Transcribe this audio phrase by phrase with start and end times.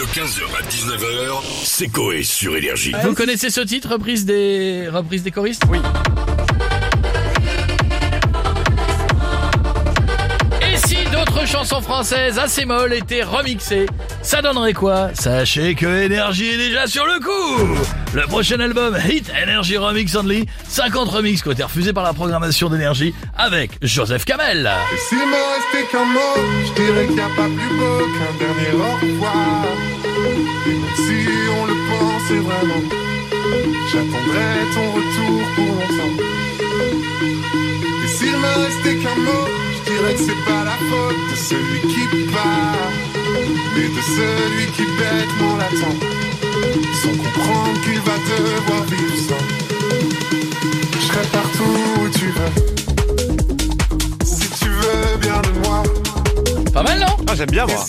[0.00, 2.94] De 15h à 19h, c'est Coé sur Énergie.
[3.04, 5.64] Vous connaissez ce titre, reprise des, reprise des choristes?
[5.70, 5.78] Oui.
[11.20, 13.84] D'autres chansons françaises assez molles étaient remixées,
[14.22, 15.10] ça donnerait quoi?
[15.12, 17.78] Sachez que Énergie est déjà sur le coup
[18.14, 22.14] Le prochain album, Hit Energy Remix Only, 50 remixes qui ont été refusés par la
[22.14, 24.70] programmation d'Énergie avec Joseph Kamel.
[24.94, 26.36] Et s'il me restait qu'un mot,
[26.66, 29.64] je dirais qu'il n'y a pas plus beau qu'un dernier au revoir.
[30.68, 32.82] Et si on le pensait vraiment,
[33.92, 36.22] j'attendrai ton retour pour longtemps.
[38.04, 39.49] Et s'il me restait qu'un mot,
[40.00, 42.90] dirais que c'est pas la faute de celui qui part,
[43.74, 45.96] mais de celui qui bêtement l'attend,
[47.02, 49.44] sans comprendre qu'il va devoir vivre sans.
[50.94, 52.52] Je serai partout où tu veux.
[54.24, 55.82] Si tu veux bien de moi,
[56.72, 57.16] Pas mal, non?
[57.28, 57.86] Ah, j'aime bien voir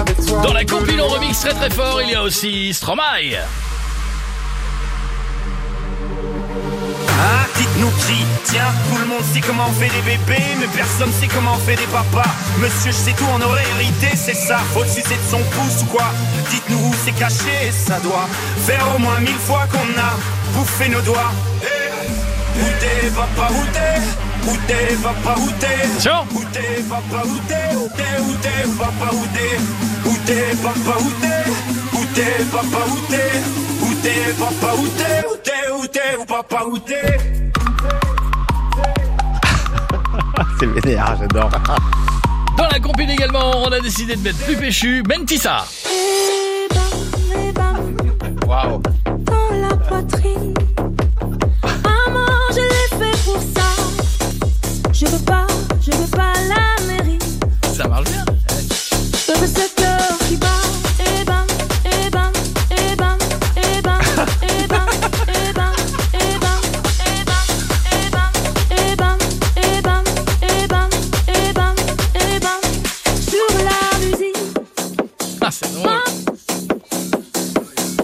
[0.00, 0.42] avec toi.
[0.42, 3.38] Dans la compil on remix très très fort, il y a aussi Stromae.
[7.58, 8.24] Dites-nous qui.
[8.44, 11.58] Tiens, tout le monde sait comment on fait des bébés, mais personne sait comment on
[11.66, 12.30] fait des papas.
[12.60, 14.58] Monsieur, je sais tout, on aurait hérité, c'est ça.
[14.72, 16.08] Faut le sucer de son pouce ou quoi?
[16.50, 18.28] Dites-nous où c'est caché, ça doit
[18.66, 20.12] faire au moins mille fois qu'on a
[20.54, 21.32] bouffé nos doigts.
[21.62, 24.00] Eh, Où t'es, papa, où t'es?
[24.50, 26.08] Où t'es, papa, où t'es?
[26.34, 27.76] Où t'es, papa, où t'es?
[27.76, 29.58] Où t'es, où t'es, papa, où t'es?
[30.08, 31.50] Où t'es, papa, où t'es?
[31.92, 33.32] Où t'es, papa, où t'es?
[33.82, 35.26] Où t'es, papa, où t'es?
[35.28, 37.47] Où t'es, où t'es, papa, où t'es?
[40.58, 41.50] C'est vénère, j'adore.
[42.56, 45.64] Dans la compil également, on a décidé de mettre plus péchu, Mentissa.
[45.86, 48.82] Et bam, et bam, Waouh.
[49.24, 50.54] dans la poitrine.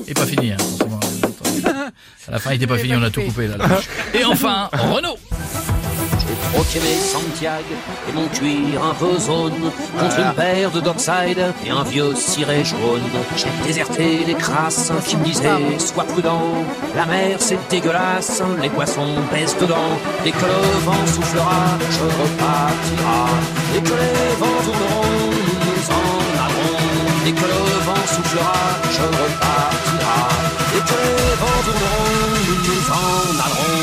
[0.06, 0.56] Et pas fini, hein.
[1.22, 1.62] attendez.
[2.28, 3.56] À la fin, il était pas fini, on a tout coupé là.
[3.56, 3.80] là.
[4.14, 5.18] Et enfin, Renault.
[6.74, 7.62] J'ai mes Santiago
[8.08, 12.64] et mon cuir un peu zone contre une paire de Dockside et un vieux ciré
[12.64, 13.00] jaune.
[13.36, 16.64] J'ai déserté les crasses qui me disaient sois prudent.
[16.96, 19.96] La mer c'est dégueulasse, les poissons pèsent dedans.
[20.24, 23.28] Dès que le vent soufflera, je repartira.
[31.34, 32.14] Les vents tourneront,
[32.46, 33.02] nous nous en
[33.44, 33.80] allerons.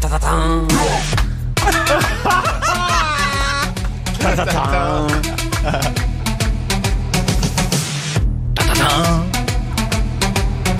[0.00, 0.34] Ta-ta-ta.
[8.54, 9.24] Tadam.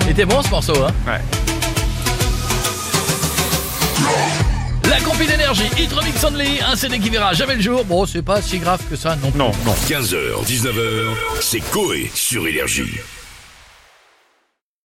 [0.01, 1.21] Il était bon ce morceau, hein Ouais.
[4.89, 7.85] La compil d'énergie, Hit Remix Only, un CD qui verra jamais le jour.
[7.85, 9.39] Bon, c'est pas si grave que ça non plus.
[9.39, 9.73] Non, non.
[9.87, 12.99] 15h, 19h, c'est Coé sur Énergie.